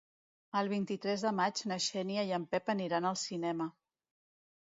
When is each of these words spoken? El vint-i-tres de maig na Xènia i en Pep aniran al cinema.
El 0.59 0.69
vint-i-tres 0.69 1.25
de 1.25 1.33
maig 1.39 1.61
na 1.71 1.77
Xènia 1.89 2.25
i 2.29 2.33
en 2.39 2.47
Pep 2.55 2.73
aniran 2.75 3.09
al 3.11 3.19
cinema. 3.27 3.67